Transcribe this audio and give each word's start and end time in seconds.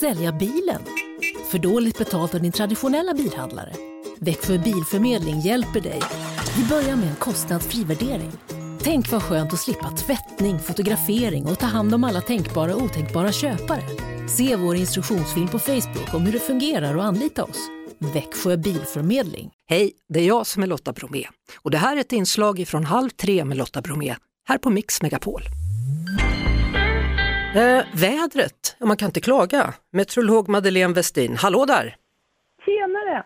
Sälja 0.00 0.32
bilen? 0.32 0.82
För 1.50 1.58
dåligt 1.58 1.98
betalt 1.98 2.34
av 2.34 2.42
din 2.42 2.52
traditionella 2.52 3.14
bilhandlare? 3.14 3.72
Växjö 4.20 4.58
Bilförmedling 4.58 5.40
hjälper 5.40 5.80
dig. 5.80 6.00
Vi 6.56 6.68
börjar 6.68 6.96
med 6.96 7.08
en 7.08 7.16
kostnadsfri 7.16 7.84
värdering. 7.84 8.32
Tänk 8.82 9.10
vad 9.10 9.22
skönt 9.22 9.52
att 9.52 9.60
slippa 9.60 9.90
tvättning, 9.90 10.58
fotografering 10.58 11.46
och 11.46 11.58
ta 11.58 11.66
hand 11.66 11.94
om 11.94 12.04
alla 12.04 12.20
tänkbara 12.20 12.74
och 12.74 12.82
otänkbara 12.82 13.32
köpare. 13.32 13.82
Se 14.28 14.56
vår 14.56 14.76
instruktionsfilm 14.76 15.48
på 15.48 15.58
Facebook 15.58 16.14
om 16.14 16.22
hur 16.22 16.32
det 16.32 16.40
fungerar 16.40 16.96
och 16.96 17.04
anlita 17.04 17.44
oss. 17.44 17.68
Växjö 17.98 18.56
Bilförmedling. 18.56 19.50
Hej, 19.66 19.92
det 20.08 20.20
är 20.20 20.26
jag 20.26 20.46
som 20.46 20.62
är 20.62 20.66
Lotta 20.66 20.92
Bromé 20.92 21.26
och 21.56 21.70
det 21.70 21.78
här 21.78 21.96
är 21.96 22.00
ett 22.00 22.12
inslag 22.12 22.64
från 22.68 22.84
Halv 22.84 23.10
tre 23.10 23.44
med 23.44 23.56
Lotta 23.56 23.82
Bromé 23.82 24.14
här 24.48 24.58
på 24.58 24.70
Mix 24.70 25.02
Megapol. 25.02 25.42
Eh, 27.54 27.84
vädret, 27.94 28.76
man 28.80 28.96
kan 28.96 29.06
inte 29.06 29.20
klaga. 29.20 29.74
Meteorolog 29.90 30.48
Madeleine 30.48 30.94
Westin, 30.94 31.36
hallå 31.36 31.64
där! 31.64 31.94
Tjenare! 32.64 33.24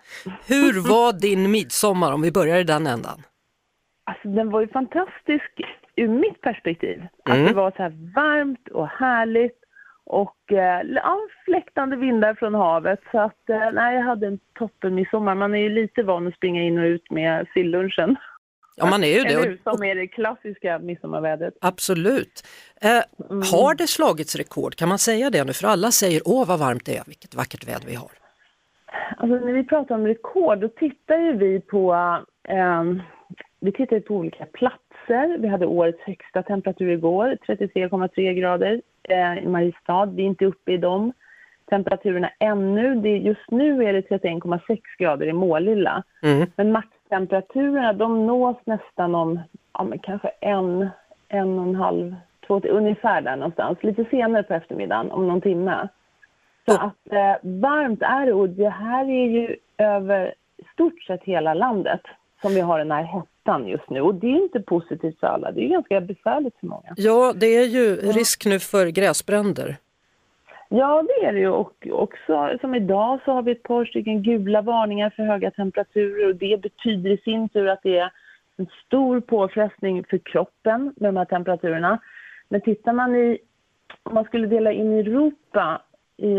Hur 0.49 0.89
var 0.89 1.13
din 1.21 1.51
midsommar 1.51 2.13
om 2.13 2.23
vi 2.23 2.33
börjar 2.33 2.59
i 2.59 2.65
den 2.65 2.87
ändan? 2.87 3.23
Alltså 4.05 4.29
den 4.29 4.51
var 4.51 4.61
ju 4.61 4.69
fantastisk 4.69 5.61
ur 5.97 6.09
mitt 6.09 6.41
perspektiv. 6.41 7.07
Att 7.25 7.35
Mm. 7.35 7.47
det 7.47 7.53
var 7.53 7.71
så 7.71 7.83
här 7.83 8.13
varmt 8.15 8.69
och 8.69 8.89
härligt 8.89 9.59
och 10.05 10.53
eh, 10.53 10.81
ja, 10.95 11.19
fläktande 11.45 11.97
vindar 11.97 12.35
från 12.35 12.55
havet. 12.55 13.01
Så 13.13 13.21
att 13.21 13.51
eh, 13.51 13.71
nej, 13.73 13.95
jag 13.97 14.03
hade 14.05 14.27
en 14.27 14.39
toppen 14.59 14.95
midsommar. 14.95 15.35
Man 15.35 15.55
är 15.55 15.59
ju 15.59 15.69
lite 15.69 16.03
van 16.03 16.27
att 16.27 16.35
springa 16.35 16.63
in 16.63 16.79
och 16.79 16.85
ut 16.85 17.11
med 17.11 17.47
sillunchen. 17.55 18.17
Ja, 18.79 18.87
man 18.87 19.05
är 19.05 19.09
ju 19.09 19.23
det. 19.23 19.35
Eller 19.35 19.59
Som 19.65 19.83
är 19.85 19.95
det 19.95 20.07
klassiska 20.07 20.79
midsommarvädret. 20.79 21.55
absolut. 21.61 22.47
Eh, 22.81 22.91
Har 23.53 23.75
det 23.75 23.87
slagits 23.87 24.37
rekord? 24.37 24.75
Kan 24.75 24.89
man 24.89 24.99
säga 24.99 25.31
det 25.31 25.45
nu? 25.45 25.53
För 25.53 25.67
alla 25.69 25.91
säger 25.91 26.21
åh 26.25 26.47
vad 26.49 26.59
varmt 26.59 26.85
det 26.87 26.97
är, 26.97 27.03
vilket 27.07 27.35
vackert 27.35 27.69
väder 27.69 27.87
vi 27.87 27.95
har. 27.95 28.11
Alltså 29.17 29.47
när 29.47 29.53
vi 29.53 29.65
pratar 29.65 29.95
om 29.95 30.07
rekord, 30.07 30.59
då 30.59 30.69
tittar 30.69 31.19
ju 31.19 31.33
vi 31.37 31.61
på, 31.61 31.95
ehm, 32.49 33.03
vi 33.61 33.73
tittar 33.73 34.01
på 34.01 34.15
olika 34.15 34.47
platser. 34.47 35.39
Vi 35.39 35.49
hade 35.49 35.67
årets 35.67 36.01
högsta 36.01 36.43
temperatur 36.43 36.89
igår, 36.91 37.37
33,3 37.47 38.33
grader 38.35 38.83
eh, 39.09 39.45
i 39.45 39.47
Mariestad. 39.49 40.07
Vi 40.07 40.23
är 40.23 40.27
inte 40.27 40.45
uppe 40.45 40.73
i 40.73 40.77
de 40.77 41.13
temperaturerna 41.71 42.31
ännu. 42.39 42.95
Det, 43.01 43.17
just 43.17 43.51
nu 43.51 43.85
är 43.85 43.93
det 43.93 44.01
31,6 44.09 44.79
grader 44.99 45.27
i 45.27 45.33
Målilla. 45.33 46.03
Mm. 46.23 46.47
Men 46.57 46.73
maxtemperaturerna 47.11 47.93
de 47.93 48.27
nås 48.27 48.57
nästan 48.65 49.15
om, 49.15 49.41
ja 49.73 49.85
men 49.85 49.99
kanske 49.99 50.29
en, 50.41 50.89
en 51.29 51.59
och 51.59 51.67
en 51.67 51.75
halv, 51.75 52.15
två, 52.47 52.61
ungefär 52.61 53.21
där 53.21 53.37
någonstans. 53.37 53.79
Lite 53.83 54.05
senare 54.05 54.43
på 54.43 54.55
eftermiddagen, 54.55 55.11
om 55.11 55.29
någon 55.29 55.41
timme. 55.41 55.89
Så 56.69 56.75
att 56.75 57.13
eh, 57.13 57.37
varmt 57.43 58.03
är 58.03 58.27
det 58.27 58.33
och 58.33 58.49
det 58.49 58.69
här 58.69 59.05
är 59.05 59.27
ju 59.27 59.57
över 59.79 60.35
stort 60.73 61.03
sett 61.03 61.23
hela 61.23 61.55
landet 61.55 62.01
som 62.43 62.55
vi 62.55 62.61
har 62.61 62.79
den 62.79 62.91
här 62.91 63.03
hettan 63.03 63.69
just 63.69 63.91
nu. 63.91 64.01
Och 64.01 64.15
det 64.15 64.27
är 64.27 64.43
inte 64.43 64.61
positivt 64.61 65.21
för 65.21 65.27
alla, 65.27 65.53
det 65.53 65.65
är 65.65 65.69
ganska 65.69 66.01
besvärligt 66.01 66.55
för 66.61 66.67
många. 66.67 66.95
Ja, 66.97 67.33
det 67.37 67.47
är 67.47 67.67
ju 67.67 67.97
risk 67.97 68.47
nu 68.47 68.59
för 68.59 68.87
gräsbränder. 68.87 69.77
Ja, 70.77 71.03
det 71.03 71.27
är 71.27 71.33
det 71.33 71.39
ju. 71.39 71.49
Och 71.49 71.87
också 71.91 72.59
som 72.61 72.75
idag 72.75 73.21
så 73.25 73.33
har 73.33 73.43
vi 73.43 73.53
ett 73.53 73.63
par 73.63 73.85
stycken 73.85 74.23
gula 74.23 74.63
varningar 74.63 75.11
för 75.11 75.23
höga 75.23 75.51
temperaturer 75.51 76.29
och 76.29 76.37
det 76.37 76.63
betyder 76.63 77.11
i 77.11 77.19
sin 77.19 77.49
tur 77.49 77.69
att 77.69 77.83
det 77.83 77.99
är 77.99 78.11
en 78.57 78.67
stor 78.87 79.21
påfrestning 79.21 80.05
för 80.05 80.19
kroppen 80.19 80.95
med 80.97 81.09
de 81.09 81.17
här 81.17 81.25
temperaturerna. 81.25 81.99
Men 82.49 82.61
tittar 82.61 82.93
man 82.93 83.17
i, 83.17 83.39
om 84.03 84.15
man 84.15 84.25
skulle 84.25 84.47
dela 84.47 84.73
in 84.73 84.93
Europa 84.93 85.83
i, 86.17 86.31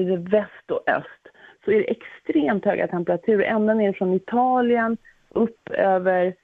i 0.00 0.04
det 0.04 0.16
väst 0.16 0.70
och 0.70 0.88
öst 0.88 1.28
så 1.64 1.70
är 1.70 1.76
det 1.76 1.90
extremt 1.90 2.64
höga 2.64 2.86
temperaturer 2.88 3.44
ända 3.44 3.74
ner 3.74 3.92
från 3.92 4.14
Italien 4.14 4.96
upp 5.28 5.70
över 5.70 6.34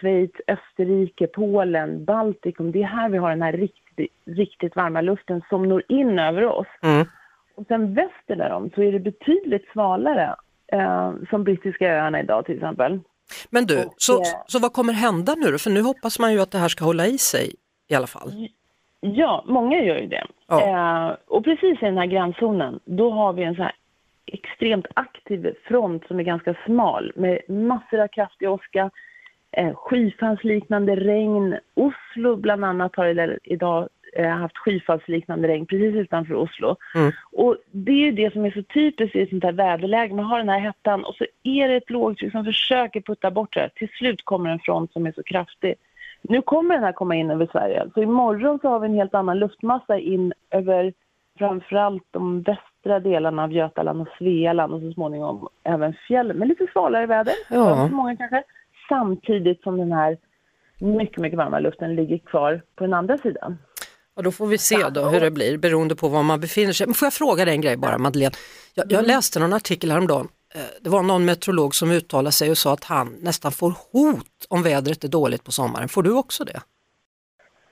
Schweiz, 0.00 0.30
Österrike, 0.46 1.26
Polen, 1.26 2.04
Baltikum. 2.04 2.72
Det 2.72 2.82
är 2.82 2.86
här 2.86 3.08
vi 3.08 3.18
har 3.18 3.30
den 3.30 3.42
här 3.42 3.52
riktigt, 3.52 3.85
riktigt 4.24 4.76
varma 4.76 5.00
luften 5.00 5.42
som 5.48 5.68
når 5.68 5.82
in 5.88 6.18
över 6.18 6.44
oss. 6.44 6.66
Mm. 6.82 7.06
Och 7.54 7.66
sen 7.68 7.94
väster 7.94 8.36
därom 8.36 8.70
så 8.74 8.82
är 8.82 8.92
det 8.92 9.00
betydligt 9.00 9.68
svalare, 9.72 10.36
eh, 10.72 11.12
som 11.30 11.44
brittiska 11.44 11.88
öarna 11.88 12.20
idag 12.20 12.46
till 12.46 12.54
exempel. 12.54 13.00
Men 13.50 13.66
du, 13.66 13.84
Och, 13.84 13.94
så, 13.96 14.20
eh, 14.20 14.26
så 14.46 14.58
vad 14.58 14.72
kommer 14.72 14.92
hända 14.92 15.34
nu 15.34 15.50
då? 15.50 15.58
För 15.58 15.70
nu 15.70 15.82
hoppas 15.82 16.18
man 16.18 16.32
ju 16.32 16.40
att 16.40 16.50
det 16.50 16.58
här 16.58 16.68
ska 16.68 16.84
hålla 16.84 17.06
i 17.06 17.18
sig 17.18 17.54
i 17.88 17.94
alla 17.94 18.06
fall. 18.06 18.48
Ja, 19.00 19.44
många 19.46 19.82
gör 19.82 19.98
ju 19.98 20.06
det. 20.06 20.26
Ja. 20.46 20.62
Eh, 20.62 21.16
och 21.26 21.44
precis 21.44 21.82
i 21.82 21.84
den 21.84 21.98
här 21.98 22.06
gränszonen, 22.06 22.80
då 22.84 23.10
har 23.10 23.32
vi 23.32 23.42
en 23.42 23.54
så 23.54 23.62
här 23.62 23.74
extremt 24.26 24.86
aktiv 24.94 25.54
front 25.64 26.06
som 26.06 26.18
är 26.18 26.24
ganska 26.24 26.54
smal 26.66 27.12
med 27.16 27.38
massor 27.48 28.00
av 28.00 28.08
kraftig 28.08 28.50
åska, 28.50 28.90
skyfallsliknande 29.74 30.96
regn. 30.96 31.56
Oslo 31.74 32.36
bland 32.36 32.64
annat 32.64 32.96
har 32.96 33.38
idag 33.44 33.88
eh, 34.16 34.28
haft 34.28 34.58
skyfallsliknande 34.58 35.48
regn 35.48 35.66
precis 35.66 35.94
utanför 35.94 36.34
Oslo. 36.34 36.76
Mm. 36.94 37.12
Och 37.32 37.56
det 37.70 37.92
är 37.92 38.04
ju 38.04 38.12
det 38.12 38.32
som 38.32 38.44
är 38.44 38.50
så 38.50 38.62
typiskt 38.62 39.16
i 39.16 39.22
ett 39.22 39.30
sånt 39.30 39.44
här 39.44 39.52
väderläge. 39.52 40.14
Man 40.14 40.24
har 40.24 40.38
den 40.38 40.48
här 40.48 40.60
hettan 40.60 41.04
och 41.04 41.14
så 41.14 41.24
är 41.42 41.68
det 41.68 41.76
ett 41.76 41.90
lågtryck 41.90 42.32
som 42.32 42.44
försöker 42.44 43.00
putta 43.00 43.30
bort 43.30 43.54
det. 43.54 43.70
Till 43.74 43.88
slut 43.88 44.24
kommer 44.24 44.50
en 44.50 44.58
front 44.58 44.92
som 44.92 45.06
är 45.06 45.12
så 45.12 45.22
kraftig. 45.22 45.74
Nu 46.22 46.42
kommer 46.42 46.74
den 46.74 46.84
här 46.84 46.92
komma 46.92 47.14
in 47.14 47.30
över 47.30 47.48
Sverige. 47.52 47.86
Så 47.94 48.02
imorgon 48.02 48.58
så 48.62 48.68
har 48.68 48.80
vi 48.80 48.86
en 48.88 48.94
helt 48.94 49.14
annan 49.14 49.38
luftmassa 49.38 49.98
in 49.98 50.32
över 50.50 50.92
framförallt 51.38 52.04
de 52.10 52.42
västra 52.42 53.00
delarna 53.00 53.42
av 53.44 53.52
Götaland 53.52 54.00
och 54.00 54.08
Svealand 54.18 54.74
och 54.74 54.80
så 54.80 54.92
småningom 54.92 55.48
även 55.64 55.94
fjällen. 56.08 56.36
Men 56.36 56.48
lite 56.48 56.66
svalare 56.72 57.06
väder, 57.06 57.34
Ja. 57.50 57.86
för 57.88 57.94
många 57.94 58.16
kanske. 58.16 58.42
Samtidigt 58.88 59.62
som 59.62 59.76
den 59.78 59.92
här 59.92 60.16
mycket, 60.80 61.18
mycket 61.18 61.36
varma 61.38 61.58
luften 61.58 61.94
ligger 61.94 62.18
kvar 62.18 62.62
på 62.76 62.84
den 62.84 62.94
andra 62.94 63.18
sidan. 63.18 63.58
Och 64.16 64.22
då 64.22 64.32
får 64.32 64.46
vi 64.46 64.58
se 64.58 64.88
då 64.88 65.04
hur 65.04 65.20
det 65.20 65.30
blir 65.30 65.58
beroende 65.58 65.96
på 65.96 66.08
var 66.08 66.22
man 66.22 66.40
befinner 66.40 66.72
sig. 66.72 66.86
Men 66.86 66.94
får 66.94 67.06
jag 67.06 67.12
fråga 67.12 67.44
dig 67.44 67.54
en 67.54 67.60
grej 67.60 67.76
bara 67.76 67.98
Madeleine? 67.98 68.34
Jag, 68.74 68.92
jag 68.92 69.06
läste 69.06 69.40
någon 69.40 69.52
artikel 69.52 69.90
häromdagen. 69.90 70.28
Eh, 70.54 70.60
Det 70.82 70.90
var 70.90 71.02
någon 71.02 71.24
meteorolog 71.24 71.74
som 71.74 71.90
uttalade 71.90 72.32
sig 72.32 72.50
och 72.50 72.58
sa 72.58 72.72
att 72.72 72.84
han 72.84 73.16
nästan 73.20 73.52
får 73.52 73.74
hot 73.92 74.46
om 74.48 74.62
vädret 74.62 75.04
är 75.04 75.08
dåligt 75.08 75.44
på 75.44 75.52
sommaren. 75.52 75.88
Får 75.88 76.02
du 76.02 76.12
också 76.12 76.44
det? 76.44 76.60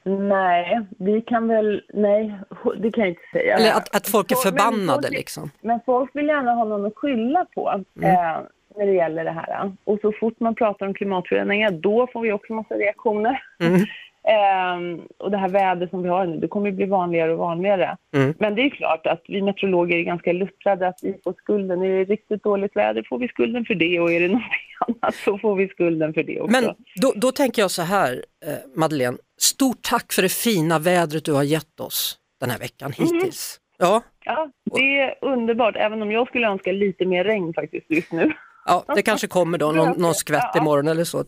Nej, 0.07 0.81
vi 0.99 1.21
kan 1.21 1.49
väl... 1.49 1.83
Nej, 1.95 2.41
det 2.83 2.91
kan 2.93 3.01
jag 3.05 3.09
inte 3.09 3.21
säga. 3.33 3.57
Eller 3.57 3.73
att, 3.73 3.97
att 3.97 4.09
folk 4.09 4.31
är 4.31 4.37
Men 4.37 4.43
förbannade 4.43 5.03
folk- 5.03 5.15
liksom? 5.17 5.51
Men 5.61 5.81
folk 5.87 6.11
vill 6.17 6.27
gärna 6.29 6.53
ha 6.55 6.65
någon 6.65 6.87
att 6.87 6.97
skylla 6.97 7.47
på 7.55 7.85
eh, 8.03 8.41
när 8.77 8.87
det 8.87 8.93
gäller 8.93 9.25
det 9.25 9.31
här. 9.31 9.73
Och 9.85 9.99
så 10.01 10.13
fort 10.13 10.41
man 10.41 10.55
pratar 10.55 10.87
om 10.87 10.95
klimatförändringar, 10.95 11.71
då 11.71 12.09
får 12.13 12.21
vi 12.21 12.33
också 12.33 12.53
massa 12.53 12.75
reaktioner. 12.75 13.43
Mm. 13.61 13.81
Ehm, 14.29 15.03
och 15.19 15.31
det 15.31 15.37
här 15.37 15.49
vädret 15.49 15.91
som 15.91 16.03
vi 16.03 16.09
har 16.09 16.27
nu, 16.27 16.37
det 16.37 16.49
kommer 16.49 16.67
ju 16.67 16.73
bli 16.73 16.87
vanligare 16.87 17.33
och 17.33 17.39
vanligare. 17.39 17.97
Mm. 18.15 18.35
Men 18.39 18.55
det 18.55 18.63
är 18.63 18.71
klart 18.71 19.07
att 19.07 19.23
vi 19.29 19.43
meteorologer 19.43 19.97
är 19.97 20.03
ganska 20.03 20.33
luttrade 20.33 20.89
att 20.89 20.99
vi 21.03 21.15
får 21.25 21.33
skulden. 21.33 21.83
Är 21.83 21.89
det 21.89 22.05
riktigt 22.05 22.43
dåligt 22.43 22.77
väder 22.77 23.07
får 23.09 23.19
vi 23.19 23.29
skulden 23.29 23.65
för 23.65 23.75
det 23.75 24.01
och 24.01 24.13
är 24.13 24.21
det 24.21 24.29
någonting 24.29 24.51
annat 24.89 25.15
så 25.15 25.39
får 25.39 25.57
vi 25.57 25.69
skulden 25.69 26.15
för 26.15 26.23
det 26.23 26.41
också. 26.41 26.53
Men 26.53 26.75
då, 27.03 27.13
då 27.17 27.33
tänker 27.33 27.63
jag 27.63 27.71
så 27.71 27.83
här, 27.83 28.25
eh, 28.47 28.55
Madeleine, 28.75 29.19
stort 29.39 29.83
tack 29.83 30.13
för 30.13 30.23
det 30.23 30.33
fina 30.33 30.79
vädret 30.79 31.25
du 31.25 31.33
har 31.33 31.43
gett 31.43 31.81
oss 31.81 32.19
den 32.41 32.51
här 32.51 32.59
veckan 32.59 32.93
hittills. 32.93 33.61
Ja, 33.79 34.03
Ja, 34.25 34.51
det 34.65 34.99
är 35.01 35.15
underbart, 35.21 35.77
även 35.77 36.03
om 36.03 36.13
jag 36.13 36.29
skulle 36.29 36.47
önska 36.47 36.73
lite 36.73 37.07
mer 37.07 37.25
regn 37.25 37.55
faktiskt 37.55 37.91
just 37.91 38.13
nu. 38.13 38.33
Ja, 38.65 38.85
det 38.95 39.03
kanske 39.03 39.27
kommer 39.27 39.59
då 39.59 39.73
någon, 39.73 39.99
någon 39.99 40.15
skvätt 40.15 40.57
imorgon 40.57 40.89
eller 40.89 41.05
så. 41.05 41.25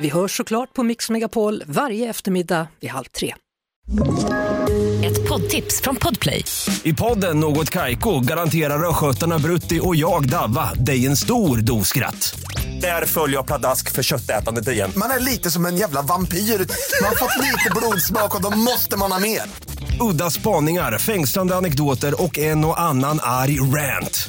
Vi 0.00 0.08
hörs 0.08 0.36
såklart 0.36 0.72
på 0.72 0.82
Mix 0.82 1.10
Megapol 1.10 1.62
varje 1.66 2.10
eftermiddag 2.10 2.66
vid 2.80 2.90
halv 2.90 3.04
tre. 3.04 3.34
Ett 5.04 5.28
poddtips 5.28 5.80
från 5.80 5.96
Podplay. 5.96 6.44
I 6.82 6.92
podden 6.92 7.40
Något 7.40 7.70
Kaiko 7.70 8.20
garanterar 8.20 8.88
östgötarna 8.88 9.38
Brutti 9.38 9.80
och 9.82 9.96
jag, 9.96 10.28
Davva, 10.28 10.74
dig 10.74 11.06
en 11.06 11.16
stor 11.16 11.56
dos 11.56 11.88
skratt. 11.88 12.40
Där 12.80 13.06
följer 13.06 13.36
jag 13.36 13.46
pladask 13.46 13.92
för 13.92 14.02
köttätandet 14.02 14.68
igen. 14.68 14.90
Man 14.96 15.10
är 15.10 15.20
lite 15.20 15.50
som 15.50 15.66
en 15.66 15.76
jävla 15.76 16.02
vampyr. 16.02 16.38
Man 16.38 17.08
har 17.08 17.16
fått 17.16 17.36
lite 17.38 17.70
blodsmak 17.76 18.34
och 18.34 18.42
då 18.42 18.50
måste 18.50 18.96
man 18.96 19.12
ha 19.12 19.18
mer. 19.18 19.42
Udda 20.00 20.30
spaningar, 20.30 20.98
fängslande 20.98 21.56
anekdoter 21.56 22.22
och 22.22 22.38
en 22.38 22.64
och 22.64 22.80
annan 22.80 23.18
arg 23.22 23.60
rant. 23.60 24.28